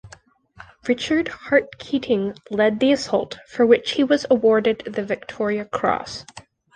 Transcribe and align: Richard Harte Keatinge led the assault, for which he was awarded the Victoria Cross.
Richard 0.87 1.27
Harte 1.27 1.77
Keatinge 1.77 2.35
led 2.49 2.79
the 2.79 2.91
assault, 2.91 3.37
for 3.47 3.67
which 3.67 3.91
he 3.91 4.03
was 4.03 4.25
awarded 4.31 4.79
the 4.83 5.03
Victoria 5.03 5.63
Cross. 5.65 6.25